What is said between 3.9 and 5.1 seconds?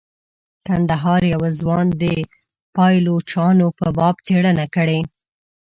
باب څیړنه کړې.